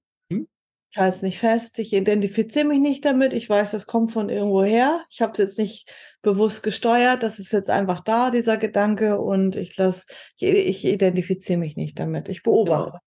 Ich 0.98 1.02
halte 1.02 1.18
es 1.18 1.22
nicht 1.22 1.38
fest. 1.38 1.78
Ich 1.78 1.94
identifiziere 1.94 2.66
mich 2.66 2.80
nicht 2.80 3.06
damit. 3.06 3.32
Ich 3.34 3.48
weiß, 3.48 3.70
das 3.70 3.86
kommt 3.86 4.14
von 4.14 4.30
irgendwo 4.30 4.64
her. 4.64 5.06
Ich 5.12 5.22
habe 5.22 5.34
es 5.34 5.38
jetzt 5.38 5.60
nicht 5.60 5.94
bewusst 6.24 6.64
gesteuert. 6.64 7.22
Das 7.22 7.38
ist 7.38 7.52
jetzt 7.52 7.70
einfach 7.70 8.02
da, 8.02 8.32
dieser 8.32 8.58
Gedanke. 8.58 9.22
Und 9.22 9.56
ich 9.58 9.78
lasse, 9.78 10.08
ich, 10.40 10.50
ich 10.50 10.86
identifiziere 10.86 11.60
mich 11.60 11.76
nicht 11.76 12.00
damit. 12.00 12.30
Ich 12.30 12.42
beobachte. 12.42 12.98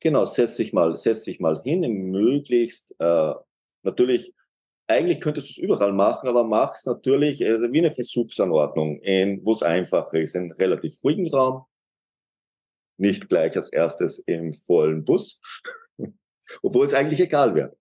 Genau, 0.00 0.20
genau 0.20 0.24
setz 0.26 0.56
dich 0.56 0.74
mal, 0.74 0.98
setz 0.98 1.24
dich 1.24 1.40
mal 1.40 1.62
hin, 1.64 1.80
möglichst 2.10 2.94
äh, 2.98 3.32
natürlich 3.84 4.34
eigentlich 4.86 5.20
könntest 5.20 5.48
du 5.48 5.50
es 5.52 5.56
überall 5.56 5.94
machen, 5.94 6.28
aber 6.28 6.44
mach 6.44 6.74
es 6.74 6.84
natürlich 6.84 7.40
äh, 7.40 7.72
wie 7.72 7.78
eine 7.78 7.90
Versuchsanordnung, 7.90 9.00
wo 9.44 9.52
es 9.52 9.62
einfacher 9.62 10.20
ist, 10.20 10.34
in 10.34 10.52
relativ 10.52 11.02
ruhigen 11.02 11.30
Raum, 11.30 11.64
nicht 12.98 13.30
gleich 13.30 13.56
als 13.56 13.72
erstes 13.72 14.18
im 14.18 14.52
vollen 14.52 15.04
Bus, 15.04 15.40
obwohl 16.62 16.86
es 16.86 16.94
eigentlich 16.94 17.20
egal 17.20 17.54
wäre. 17.54 17.76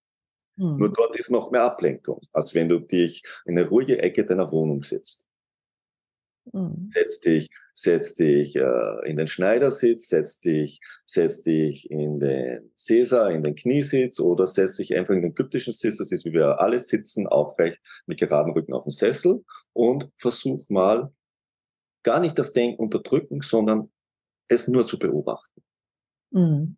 Hm. 0.57 0.77
Nur 0.77 0.91
dort 0.91 1.15
ist 1.15 1.29
noch 1.29 1.51
mehr 1.51 1.63
Ablenkung, 1.63 2.21
als 2.33 2.55
wenn 2.55 2.69
du 2.69 2.79
dich 2.79 3.23
in 3.45 3.57
eine 3.57 3.67
ruhige 3.67 3.99
Ecke 3.99 4.25
deiner 4.25 4.51
Wohnung 4.51 4.83
sitzt. 4.83 5.27
Mhm. 6.53 6.91
Setz 6.93 7.19
dich, 7.19 7.49
setz 7.73 8.15
dich 8.15 8.55
äh, 8.55 9.09
in 9.09 9.15
den 9.15 9.27
Schneidersitz, 9.27 10.07
setz 10.09 10.39
dich, 10.39 10.79
setz 11.05 11.41
dich 11.41 11.89
in 11.91 12.19
den 12.19 12.71
Cäsar, 12.77 13.31
in 13.31 13.43
den 13.43 13.55
Kniesitz 13.55 14.19
oder 14.19 14.47
setz 14.47 14.77
dich 14.77 14.95
einfach 14.95 15.13
in 15.13 15.21
den 15.21 15.31
ägyptischen 15.31 15.73
Sitz, 15.73 15.97
das 15.97 16.11
ist 16.11 16.25
wie 16.25 16.33
wir 16.33 16.59
alle 16.59 16.79
sitzen, 16.79 17.27
aufrecht, 17.27 17.81
mit 18.05 18.19
geradem 18.19 18.53
Rücken 18.53 18.73
auf 18.73 18.85
dem 18.85 18.91
Sessel 18.91 19.43
und 19.73 20.09
versuch 20.15 20.63
mal 20.69 21.11
gar 22.03 22.19
nicht 22.19 22.37
das 22.39 22.53
Denken 22.53 22.81
unterdrücken, 22.81 23.41
sondern 23.41 23.91
es 24.47 24.67
nur 24.67 24.85
zu 24.85 24.97
beobachten. 24.97 25.61
Mhm. 26.31 26.77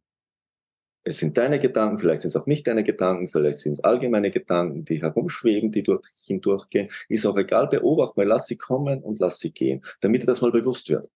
Es 1.03 1.17
sind 1.17 1.37
deine 1.37 1.59
Gedanken, 1.59 1.97
vielleicht 1.97 2.21
sind 2.21 2.29
es 2.29 2.35
auch 2.35 2.45
nicht 2.45 2.67
deine 2.67 2.83
Gedanken, 2.83 3.29
vielleicht 3.29 3.59
sind 3.59 3.73
es 3.73 3.83
allgemeine 3.83 4.31
Gedanken, 4.31 4.85
die 4.85 5.01
herumschweben, 5.01 5.71
die 5.71 5.81
durch 5.81 6.05
hindurchgehen. 6.25 6.89
Ist 7.07 7.25
auch 7.25 7.37
egal, 7.37 7.67
beobachte 7.67 8.19
mal, 8.19 8.27
lass 8.27 8.47
sie 8.47 8.57
kommen 8.57 9.01
und 9.01 9.19
lass 9.19 9.39
sie 9.39 9.51
gehen, 9.51 9.83
damit 10.01 10.23
dir 10.23 10.27
das 10.27 10.41
mal 10.41 10.51
bewusst 10.51 10.89
wird. 10.89 11.09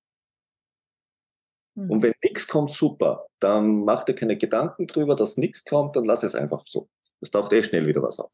Mhm. 1.76 1.90
Und 1.90 2.04
wenn 2.04 2.14
nichts 2.24 2.48
kommt, 2.48 2.72
super. 2.72 3.28
Dann 3.40 3.84
mach 3.84 4.04
dir 4.04 4.16
keine 4.16 4.38
Gedanken 4.38 4.88
drüber, 4.88 5.16
dass 5.16 5.38
nichts 5.38 5.66
kommt, 5.66 5.96
dann 5.96 6.06
lass 6.06 6.24
es 6.24 6.36
einfach 6.36 6.64
so. 6.66 6.90
Es 7.20 7.32
taucht 7.32 7.54
eh 7.54 7.64
schnell 7.64 7.86
wieder 7.88 8.02
was 8.02 8.20
auf. 8.20 8.34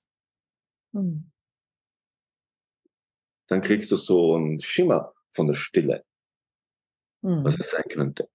Mhm. 0.91 1.31
Dann 3.47 3.61
kriegst 3.61 3.89
du 3.91 3.97
so 3.97 4.35
einen 4.35 4.59
Schimmer 4.59 5.13
von 5.31 5.47
der 5.47 5.55
Stille, 5.55 6.03
mhm. 7.21 7.43
was 7.43 7.57
es 7.59 7.71
sein 7.71 7.83
könnte. 7.89 8.29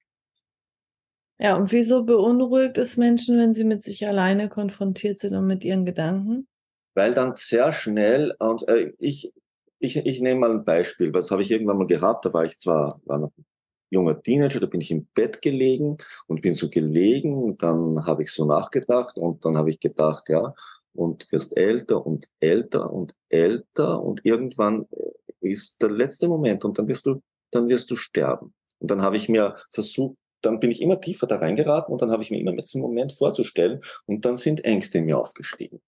Ja, 1.38 1.56
und 1.56 1.72
wieso 1.72 2.04
beunruhigt 2.04 2.78
es 2.78 2.96
Menschen, 2.96 3.38
wenn 3.38 3.54
sie 3.54 3.64
mit 3.64 3.82
sich 3.82 4.06
alleine 4.06 4.48
konfrontiert 4.48 5.18
sind 5.18 5.34
und 5.34 5.46
mit 5.46 5.64
ihren 5.64 5.84
Gedanken? 5.84 6.46
Weil 6.94 7.12
dann 7.12 7.34
sehr 7.36 7.72
schnell, 7.72 8.34
und 8.38 8.68
äh, 8.68 8.92
ich, 8.98 9.32
ich, 9.80 9.96
ich 9.96 10.20
nehme 10.20 10.40
mal 10.40 10.50
ein 10.52 10.64
Beispiel, 10.64 11.12
was 11.12 11.30
habe 11.30 11.42
ich 11.42 11.50
irgendwann 11.50 11.78
mal 11.78 11.86
gehabt, 11.86 12.24
da 12.24 12.32
war 12.32 12.44
ich 12.44 12.58
zwar, 12.58 13.00
war 13.04 13.18
noch 13.18 13.32
ein 13.36 13.44
junger 13.90 14.22
Teenager, 14.22 14.60
da 14.60 14.66
bin 14.66 14.80
ich 14.80 14.92
im 14.92 15.06
Bett 15.14 15.42
gelegen 15.42 15.96
und 16.26 16.40
bin 16.40 16.54
so 16.54 16.70
gelegen, 16.70 17.58
dann 17.58 18.06
habe 18.06 18.22
ich 18.22 18.30
so 18.30 18.44
nachgedacht 18.44 19.16
und 19.16 19.44
dann 19.44 19.56
habe 19.56 19.70
ich 19.70 19.80
gedacht, 19.80 20.28
ja, 20.28 20.54
und 20.94 21.30
wirst 21.32 21.56
älter 21.56 22.06
und 22.06 22.28
älter 22.38 22.92
und 22.92 23.14
älter 23.28 24.02
und 24.02 24.24
irgendwann 24.24 24.86
äh, 24.92 25.50
ist 25.50 25.82
der 25.82 25.90
letzte 25.90 26.28
Moment 26.28 26.64
und 26.64 26.78
dann 26.78 26.86
wirst 26.86 27.06
du, 27.06 27.20
dann 27.50 27.68
wirst 27.68 27.90
du 27.90 27.96
sterben. 27.96 28.54
Und 28.78 28.90
dann 28.90 29.02
habe 29.02 29.16
ich 29.16 29.28
mir 29.28 29.56
versucht, 29.70 30.16
dann 30.44 30.60
bin 30.60 30.70
ich 30.70 30.80
immer 30.80 31.00
tiefer 31.00 31.26
da 31.26 31.36
reingeraten 31.36 31.92
und 31.92 32.02
dann 32.02 32.10
habe 32.10 32.22
ich 32.22 32.30
mir 32.30 32.40
immer 32.40 32.52
mit 32.52 32.66
diesem 32.66 32.80
Moment 32.80 33.12
vorzustellen 33.12 33.80
und 34.06 34.24
dann 34.24 34.36
sind 34.36 34.64
Ängste 34.64 34.98
in 34.98 35.06
mir 35.06 35.18
aufgestiegen. 35.18 35.80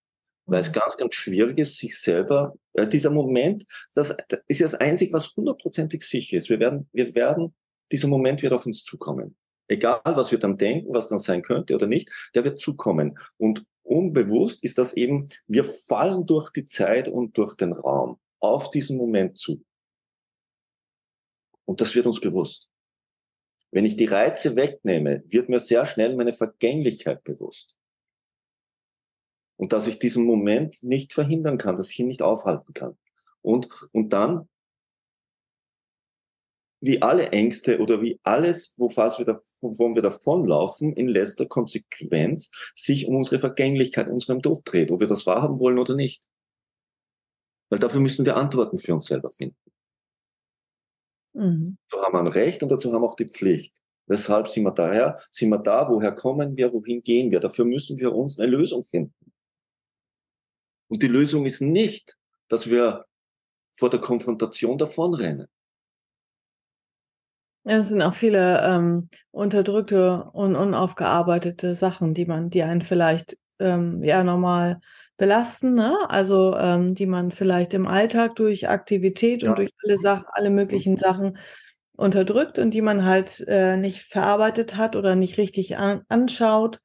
Weil 0.47 0.61
es 0.61 0.69
mhm. 0.69 0.75
ganz, 0.75 0.97
ganz 0.97 1.15
schwierig 1.15 1.59
ist, 1.59 1.77
sich 1.77 1.99
selber, 1.99 2.55
äh, 2.75 2.87
dieser 2.87 3.11
Moment, 3.11 3.65
das, 3.95 4.17
das 4.29 4.41
ist 4.49 4.61
ja 4.61 4.67
das 4.67 4.75
Einzige, 4.77 5.13
was 5.13 5.35
hundertprozentig 5.37 6.03
sicher 6.03 6.37
ist. 6.37 6.49
Wir 6.49 6.61
werden, 6.61 6.89
wir 6.93 7.15
werden, 7.15 7.55
dieser 7.93 8.09
Moment 8.09 8.43
wird 8.43 8.53
auf 8.53 8.67
uns 8.67 8.85
zukommen. 8.85 9.37
Egal, 9.69 10.01
was 10.05 10.31
wir 10.31 10.39
dann 10.39 10.57
denken, 10.57 10.95
was 10.95 11.09
dann 11.09 11.19
sein 11.19 11.43
könnte 11.43 11.75
oder 11.75 11.89
nicht, 11.89 12.11
der 12.35 12.45
wird 12.45 12.61
zukommen. 12.61 13.19
Und 13.37 13.65
unbewusst 13.83 14.63
ist 14.63 14.79
das 14.79 14.93
eben, 14.95 15.29
wir 15.49 15.65
fallen 15.65 16.27
durch 16.27 16.51
die 16.51 16.65
Zeit 16.65 17.09
und 17.09 17.37
durch 17.37 17.55
den 17.55 17.73
Raum 17.73 18.19
auf 18.39 18.71
diesen 18.71 18.97
Moment 18.97 19.39
zu. 19.39 19.65
Und 21.65 21.81
das 21.81 21.95
wird 21.97 22.07
uns 22.07 22.21
bewusst. 22.21 22.69
Wenn 23.71 23.85
ich 23.85 23.97
die 23.97 24.07
Reize 24.07 24.57
wegnehme, 24.57 25.23
wird 25.27 25.49
mir 25.49 25.61
sehr 25.61 25.87
schnell 25.87 26.17
meine 26.17 26.33
Vergänglichkeit 26.33 27.25
bewusst. 27.25 27.77
Und 29.57 29.73
dass 29.73 29.87
ich 29.87 29.99
diesen 29.99 30.25
Moment 30.25 30.83
nicht 30.83 31.13
verhindern 31.13 31.59
kann, 31.59 31.77
dass 31.77 31.91
ich 31.91 31.99
ihn 31.99 32.09
nicht 32.09 32.23
aufhalten 32.23 32.75
kann. 32.75 32.97
Und, 33.43 33.69
und 33.93 34.13
dann, 34.13 34.49
wie 36.81 37.01
alle 37.01 37.31
Ängste 37.31 37.79
oder 37.81 38.03
wie 38.03 38.21
alles, 38.23 38.75
wovon 38.77 39.11
wir, 39.27 39.43
wovon 39.61 39.95
wir 39.95 40.03
davonlaufen, 40.03 40.93
in 40.93 41.09
letzter 41.09 41.47
Konsequenz 41.47 42.51
sich 42.75 43.07
um 43.07 43.17
unsere 43.17 43.41
Vergänglichkeit, 43.41 44.09
unserem 44.09 44.43
Tod 44.43 44.63
dreht, 44.65 44.91
ob 44.91 45.01
wir 45.01 45.07
das 45.07 45.27
wahrhaben 45.27 45.59
wollen 45.59 45.79
oder 45.79 45.95
nicht. 45.95 46.25
Weil 47.71 47.79
dafür 47.79 48.01
müssen 48.01 48.25
wir 48.27 48.37
Antworten 48.37 48.79
für 48.79 48.95
uns 48.95 49.07
selber 49.07 49.31
finden. 49.31 49.57
Mhm. 51.37 51.77
So 51.91 52.03
haben 52.03 52.15
wir 52.15 52.21
ein 52.21 52.27
Recht 52.29 52.63
und 52.63 52.71
dazu 52.71 52.93
haben 52.93 53.03
wir 53.03 53.07
auch 53.07 53.15
die 53.15 53.29
Pflicht. 53.29 53.77
Weshalb 54.07 54.49
sind 54.49 54.65
wir 54.65 54.71
daher? 54.71 55.19
Sind 55.31 55.51
wir 55.51 55.59
da? 55.59 55.89
Woher 55.89 56.13
kommen 56.13 56.57
wir? 56.57 56.73
Wohin 56.73 57.03
gehen 57.03 57.31
wir? 57.31 57.41
Dafür 57.41 57.65
müssen 57.65 57.99
wir 57.99 58.15
uns 58.15 58.39
eine 58.39 58.51
Lösung 58.51 58.85
finden. 58.85 59.33
Und 60.89 61.03
die 61.03 61.09
Lösung 61.09 61.45
ist 61.45 61.61
nicht, 61.61 62.17
dass 62.49 62.71
wir 62.71 63.05
vor 63.75 63.91
der 63.91 64.01
Konfrontation 64.01 64.79
davonrennen. 64.79 65.49
Ja, 67.65 67.79
es 67.79 67.89
sind 67.89 68.01
auch 68.01 68.15
viele 68.15 68.63
ähm, 68.63 69.09
unterdrückte 69.33 70.31
und 70.33 70.55
unaufgearbeitete 70.55 71.75
Sachen, 71.75 72.15
die 72.15 72.25
man, 72.25 72.49
die 72.49 72.63
einen 72.63 72.83
vielleicht 72.83 73.37
ähm, 73.59 74.05
ja 74.05 74.23
normal 74.23 74.81
belasten, 75.17 75.75
ne? 75.75 75.99
Also 76.09 76.57
ähm, 76.57 76.95
die 76.95 77.07
man 77.07 77.31
vielleicht 77.31 77.75
im 77.75 77.87
Alltag 77.87 78.37
durch 78.37 78.69
Aktivität 78.69 79.43
ja. 79.43 79.51
und 79.51 79.59
durch 79.59 79.71
alle 79.85 79.97
Sachen, 79.97 80.27
alle 80.33 80.51
möglichen 80.51 80.95
mhm. 80.95 80.99
Sachen 80.99 81.39
unterdrückt 81.97 82.59
und 82.59 82.73
die 82.73 82.83
man 82.83 83.05
halt 83.05 83.45
äh, 83.49 83.77
nicht 83.77 84.03
verarbeitet 84.03 84.77
hat 84.77 84.97
oder 84.97 85.17
nicht 85.17 85.39
richtig 85.39 85.79
an 85.79 86.03
anschaut 86.09 86.81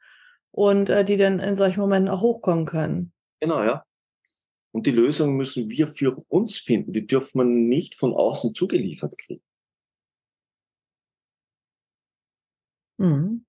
und 0.52 0.90
äh, 0.90 1.04
die 1.04 1.18
dann 1.18 1.40
in 1.40 1.56
solchen 1.56 1.82
Momenten 1.82 2.10
auch 2.10 2.22
hochkommen 2.22 2.66
können. 2.66 3.12
Genau, 3.42 3.64
ja. 3.64 3.84
Und 4.72 4.86
die 4.86 4.92
Lösung 4.92 5.36
müssen 5.36 5.70
wir 5.70 5.88
für 5.88 6.24
uns 6.30 6.58
finden. 6.58 6.94
Die 6.94 7.06
dürfen 7.06 7.40
man 7.40 7.68
nicht 7.68 7.96
von 7.96 8.14
außen 8.14 8.54
zugeliefert 8.54 9.18
kriegen. 9.18 9.44
Mhm. 12.98 13.46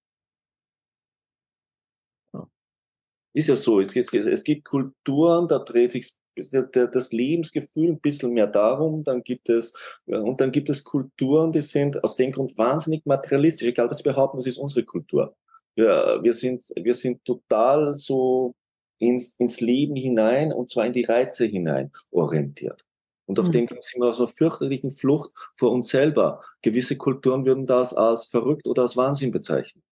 Ist 3.34 3.48
ja 3.48 3.56
so, 3.56 3.80
es, 3.80 3.94
es, 3.96 4.12
es 4.12 4.44
gibt 4.44 4.64
Kulturen, 4.64 5.48
da 5.48 5.58
dreht 5.58 5.92
sich 5.92 6.12
das 6.34 7.12
Lebensgefühl 7.12 7.90
ein 7.90 8.00
bisschen 8.00 8.32
mehr 8.32 8.46
darum, 8.46 9.04
dann 9.04 9.22
gibt 9.22 9.50
es, 9.50 9.72
und 10.06 10.40
dann 10.40 10.50
gibt 10.50 10.70
es 10.70 10.84
Kulturen, 10.84 11.52
die 11.52 11.60
sind 11.60 12.02
aus 12.02 12.16
dem 12.16 12.32
Grund 12.32 12.56
wahnsinnig 12.56 13.04
materialistisch, 13.04 13.68
egal 13.68 13.90
was 13.90 13.98
sie 13.98 14.02
behaupten, 14.04 14.38
das 14.38 14.46
ist 14.46 14.58
unsere 14.58 14.84
Kultur. 14.84 15.36
Wir, 15.74 16.20
wir, 16.22 16.34
sind, 16.34 16.64
wir 16.74 16.94
sind 16.94 17.24
total 17.24 17.94
so 17.94 18.54
ins, 18.98 19.34
ins 19.38 19.60
Leben 19.60 19.96
hinein 19.96 20.52
und 20.52 20.70
zwar 20.70 20.86
in 20.86 20.92
die 20.92 21.04
Reize 21.04 21.44
hinein 21.44 21.90
orientiert. 22.10 22.82
Und 23.26 23.38
auf 23.38 23.48
mhm. 23.48 23.52
dem 23.52 23.66
sind 23.68 24.00
wir 24.00 24.08
aus 24.08 24.18
einer 24.18 24.28
fürchterlichen 24.28 24.92
Flucht 24.92 25.30
vor 25.54 25.72
uns 25.72 25.88
selber. 25.88 26.40
Gewisse 26.60 26.96
Kulturen 26.96 27.46
würden 27.46 27.66
das 27.66 27.94
als 27.94 28.24
verrückt 28.24 28.66
oder 28.66 28.82
als 28.82 28.96
Wahnsinn 28.96 29.30
bezeichnen. 29.30 29.82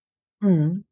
Mhm. 0.41 0.85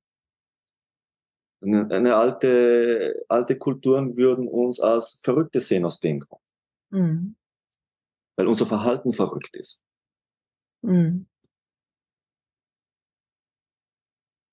Eine, 1.60 1.90
eine, 1.90 2.14
alte, 2.14 3.24
alte 3.28 3.58
Kulturen 3.58 4.16
würden 4.16 4.46
uns 4.46 4.78
als 4.78 5.18
Verrückte 5.22 5.60
sehen 5.60 5.84
aus 5.84 5.98
dem 5.98 6.20
Grund. 6.20 6.42
Mhm. 6.90 7.36
Weil 8.36 8.46
unser 8.46 8.66
Verhalten 8.66 9.12
verrückt 9.12 9.56
ist. 9.56 9.80
Mhm. 10.82 11.26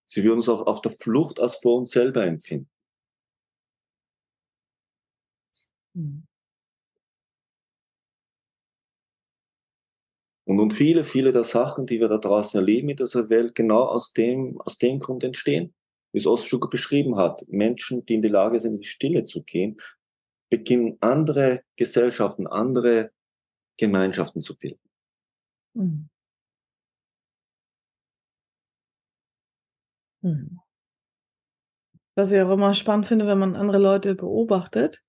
Sie 0.08 0.24
würden 0.24 0.38
uns 0.38 0.50
auch 0.50 0.66
auf 0.66 0.82
der 0.82 0.92
Flucht 0.92 1.40
als 1.40 1.58
vor 1.58 1.78
uns 1.78 1.92
selber 1.92 2.26
empfinden. 2.26 2.70
Mhm. 5.94 6.26
Und, 10.46 10.60
und 10.60 10.74
viele, 10.74 11.04
viele 11.04 11.32
der 11.32 11.44
Sachen, 11.44 11.86
die 11.86 12.00
wir 12.00 12.08
da 12.08 12.18
draußen 12.18 12.60
erleben 12.60 12.90
in 12.90 12.98
dieser 12.98 13.30
Welt, 13.30 13.54
genau 13.56 13.84
aus 13.84 14.14
dem, 14.14 14.60
aus 14.62 14.78
dem 14.78 15.00
Grund 15.00 15.24
entstehen 15.24 15.74
wie 16.16 16.20
es 16.20 16.28
Ostschucker 16.28 16.70
beschrieben 16.70 17.18
hat, 17.18 17.46
Menschen, 17.50 18.06
die 18.06 18.16
in 18.16 18.22
die 18.22 18.30
Lage 18.30 18.60
sind, 18.60 18.74
in 18.74 18.80
die 18.80 18.88
Stille 18.88 19.26
zu 19.26 19.44
gehen, 19.44 19.78
beginnen 20.50 20.98
andere 21.02 21.62
Gesellschaften, 21.76 22.48
andere 22.48 23.12
Gemeinschaften 23.78 24.42
zu 24.42 24.58
bilden. 24.58 24.80
Mhm. 25.74 26.10
Mhm. 30.22 30.60
Was 32.16 32.32
ich 32.32 32.42
auch 32.42 32.52
immer 32.52 32.74
spannend 32.74 33.08
finde, 33.08 33.28
wenn 33.28 33.40
man 33.40 33.58
andere 33.58 33.78
Leute 33.78 34.16
beobachtet, 34.16 35.04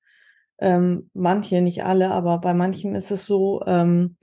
ähm, 0.58 1.08
manche, 1.14 1.60
nicht 1.60 1.84
alle, 1.84 2.10
aber 2.10 2.40
bei 2.40 2.52
manchen 2.52 2.96
ist 2.96 3.12
es 3.12 3.26
so, 3.26 3.62
ähm, 3.66 4.16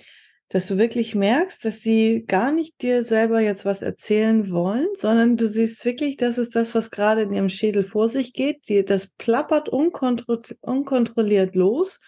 dass 0.53 0.67
du 0.67 0.77
wirklich 0.77 1.15
merkst, 1.15 1.65
dass 1.65 1.81
sie 1.81 2.25
gar 2.27 2.51
nicht 2.51 2.83
dir 2.83 3.03
selber 3.03 3.39
jetzt 3.39 3.65
was 3.65 3.81
erzählen 3.81 4.51
wollen, 4.51 4.85
sondern 4.95 5.35
du 5.35 5.47
siehst 5.47 5.83
wirklich, 5.83 6.15
das 6.15 6.37
ist 6.37 6.55
das, 6.55 6.75
was 6.75 6.91
gerade 6.91 7.23
in 7.23 7.33
ihrem 7.33 7.49
Schädel 7.49 7.83
vor 7.83 8.07
sich 8.07 8.33
geht. 8.33 8.69
Die, 8.69 8.85
das 8.85 9.07
plappert 9.17 9.67
unkontro 9.67 10.37
unkontrolliert 10.61 11.55
los. 11.55 11.99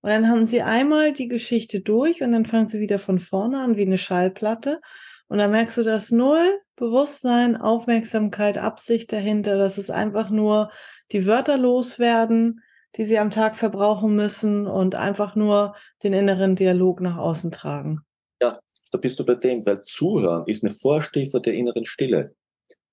Und 0.00 0.08
dann 0.08 0.30
haben 0.30 0.46
sie 0.46 0.62
einmal 0.62 1.12
die 1.12 1.28
Geschichte 1.28 1.82
durch 1.82 2.22
und 2.22 2.32
dann 2.32 2.46
fangen 2.46 2.68
sie 2.68 2.80
wieder 2.80 2.98
von 2.98 3.20
vorne 3.20 3.60
an 3.60 3.76
wie 3.76 3.82
eine 3.82 3.98
Schallplatte. 3.98 4.80
Und 5.28 5.36
dann 5.36 5.50
merkst 5.50 5.76
du, 5.76 5.82
dass 5.82 6.10
null 6.10 6.58
Bewusstsein, 6.76 7.54
Aufmerksamkeit, 7.54 8.56
Absicht 8.56 9.12
dahinter. 9.12 9.58
Das 9.58 9.76
ist 9.76 9.90
einfach 9.90 10.30
nur 10.30 10.70
die 11.12 11.26
Wörter 11.26 11.58
loswerden, 11.58 12.62
die 12.96 13.04
sie 13.04 13.18
am 13.18 13.30
Tag 13.30 13.56
verbrauchen 13.56 14.16
müssen 14.16 14.66
und 14.66 14.94
einfach 14.94 15.36
nur 15.36 15.76
den 16.02 16.12
inneren 16.12 16.56
Dialog 16.56 17.00
nach 17.00 17.16
außen 17.16 17.52
tragen. 17.52 18.00
Ja, 18.42 18.58
da 18.90 18.98
bist 18.98 19.18
du 19.18 19.24
bei 19.24 19.34
dem, 19.34 19.64
weil 19.64 19.82
Zuhören 19.82 20.44
ist 20.46 20.64
eine 20.64 20.72
Vorstufe 20.72 21.40
der 21.40 21.54
inneren 21.54 21.84
Stille. 21.84 22.34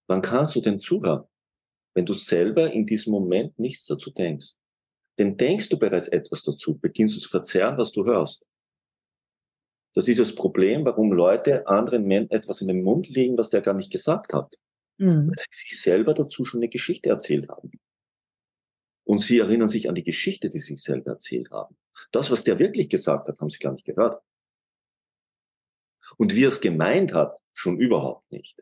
Wann 0.08 0.22
kannst 0.22 0.56
du 0.56 0.62
denn 0.62 0.80
zuhören? 0.80 1.24
Wenn 1.96 2.06
du 2.06 2.14
selber 2.14 2.72
in 2.72 2.86
diesem 2.86 3.12
Moment 3.12 3.58
nichts 3.58 3.86
dazu 3.88 4.12
denkst. 4.12 4.54
Denn 5.18 5.36
denkst 5.36 5.70
du 5.70 5.80
bereits 5.80 6.08
etwas 6.10 6.44
dazu, 6.44 6.78
beginnst 6.78 7.16
du 7.16 7.20
zu 7.20 7.30
verzerren, 7.30 7.78
was 7.78 7.92
du 7.92 8.06
hörst. 8.06 8.46
Das 9.96 10.08
ist 10.08 10.20
das 10.20 10.36
Problem, 10.36 10.86
warum 10.86 11.12
Leute 11.12 11.66
anderen 11.66 12.04
Menschen 12.04 12.30
etwas 12.30 12.62
in 12.62 12.68
den 12.68 12.84
Mund 12.84 13.10
legen, 13.10 13.36
was 13.36 13.50
der 13.50 13.62
gar 13.62 13.74
nicht 13.74 13.92
gesagt 13.92 14.32
hat. 14.32 14.56
Mhm. 15.00 15.30
Weil 15.30 15.44
sie 15.50 15.70
sich 15.70 15.82
selber 15.82 16.14
dazu 16.14 16.46
schon 16.46 16.60
eine 16.60 16.70
Geschichte 16.70 17.10
erzählt 17.10 17.50
haben. 17.50 17.72
Und 19.08 19.20
sie 19.20 19.40
erinnern 19.40 19.70
sich 19.70 19.88
an 19.88 19.96
die 19.96 20.04
Geschichte, 20.04 20.50
die 20.50 20.60
sie 20.60 20.76
selber 20.76 21.12
erzählt 21.12 21.50
haben. 21.50 21.78
Das, 22.12 22.30
was 22.30 22.44
der 22.44 22.60
wirklich 22.60 22.90
gesagt 22.90 23.30
hat, 23.30 23.40
haben 23.40 23.50
sie 23.50 23.60
gar 23.60 23.72
nicht 23.72 23.86
gehört. 23.86 24.22
Und 26.18 26.36
wie 26.36 26.44
er 26.44 26.50
es 26.50 26.60
gemeint 26.60 27.14
hat, 27.14 27.40
schon 27.54 27.80
überhaupt 27.80 28.30
nicht. 28.34 28.62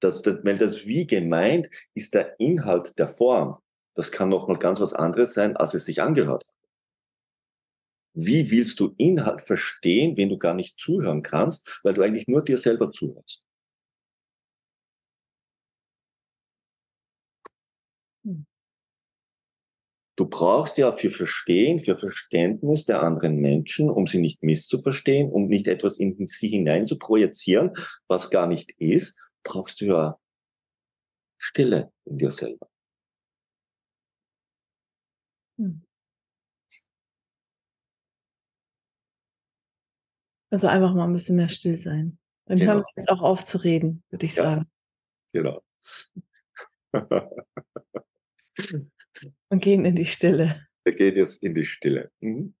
Das, 0.00 0.22
das, 0.22 0.42
weil 0.44 0.56
das 0.56 0.86
wie 0.86 1.06
gemeint 1.06 1.68
ist 1.92 2.14
der 2.14 2.40
Inhalt 2.40 2.98
der 2.98 3.06
Form. 3.06 3.58
Das 3.94 4.10
kann 4.10 4.30
nochmal 4.30 4.58
ganz 4.58 4.80
was 4.80 4.94
anderes 4.94 5.34
sein, 5.34 5.58
als 5.58 5.74
es 5.74 5.84
sich 5.84 6.00
angehört 6.00 6.44
hat. 6.46 6.54
Wie 8.14 8.50
willst 8.50 8.80
du 8.80 8.94
Inhalt 8.96 9.42
verstehen, 9.42 10.16
wenn 10.16 10.30
du 10.30 10.38
gar 10.38 10.54
nicht 10.54 10.78
zuhören 10.78 11.22
kannst, 11.22 11.80
weil 11.82 11.92
du 11.92 12.00
eigentlich 12.02 12.28
nur 12.28 12.42
dir 12.42 12.56
selber 12.56 12.90
zuhörst? 12.90 13.42
Du 20.22 20.28
brauchst 20.28 20.78
ja 20.78 20.92
für 20.92 21.10
Verstehen, 21.10 21.80
für 21.80 21.96
Verständnis 21.96 22.84
der 22.84 23.02
anderen 23.02 23.38
Menschen, 23.38 23.90
um 23.90 24.06
sie 24.06 24.20
nicht 24.20 24.40
misszuverstehen, 24.40 25.32
um 25.32 25.48
nicht 25.48 25.66
etwas 25.66 25.98
in 25.98 26.28
sie 26.28 26.46
hinein 26.46 26.86
zu 26.86 26.96
projizieren, 26.96 27.72
was 28.06 28.30
gar 28.30 28.46
nicht 28.46 28.70
ist, 28.78 29.18
brauchst 29.42 29.80
du 29.80 29.86
ja 29.86 30.20
Stille 31.38 31.92
in 32.04 32.18
dir 32.18 32.30
selber. 32.30 32.68
Hm. 35.58 35.82
Also 40.50 40.68
einfach 40.68 40.94
mal 40.94 41.06
ein 41.06 41.14
bisschen 41.14 41.34
mehr 41.34 41.48
still 41.48 41.78
sein. 41.78 42.16
Dann 42.46 42.58
genau. 42.58 42.74
hören 42.74 42.82
wir 42.82 42.92
jetzt 42.94 43.10
auch 43.10 43.22
auf 43.22 43.44
zu 43.44 43.58
reden, 43.58 44.04
würde 44.10 44.26
ich 44.26 44.36
ja, 44.36 44.44
sagen. 44.44 44.70
Genau. 45.32 45.64
Und 49.48 49.62
gehen 49.62 49.84
in 49.84 49.96
die 49.96 50.06
Stille. 50.06 50.66
Wir 50.84 50.94
gehen 50.94 51.16
jetzt 51.16 51.42
in 51.42 51.54
die 51.54 51.64
Stille. 51.64 52.10
Mhm. 52.20 52.54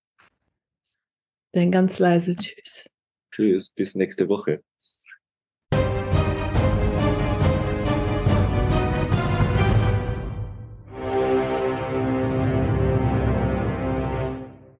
Dann 1.52 1.70
ganz 1.70 1.98
leise 1.98 2.34
Tschüss. 2.36 2.90
Tschüss, 3.30 3.70
bis 3.70 3.94
nächste 3.94 4.28
Woche. 4.28 4.62